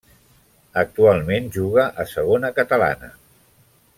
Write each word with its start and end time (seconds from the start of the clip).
Actualment 0.81 1.51
juga 1.59 1.85
a 2.03 2.07
Segona 2.15 2.53
Catalana. 2.61 3.13